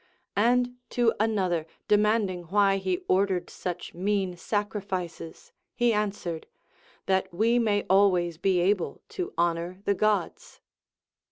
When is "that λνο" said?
7.05-7.61